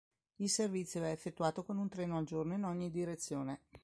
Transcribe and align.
Il 0.37 0.49
servizio 0.49 1.03
è 1.03 1.11
effettuato 1.11 1.63
con 1.63 1.77
un 1.77 1.87
treno 1.87 2.17
al 2.17 2.25
giorno 2.25 2.55
in 2.55 2.63
ogni 2.63 2.89
direzione. 2.89 3.65